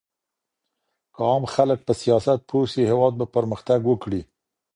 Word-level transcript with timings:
که 1.13 1.21
عام 1.29 1.43
خلګ 1.53 1.79
په 1.87 1.93
سياست 2.01 2.39
پوه 2.49 2.65
سي 2.73 2.81
هيواد 2.91 3.13
به 3.19 3.25
پرمختګ 3.35 3.79
وکړي. 3.87 4.21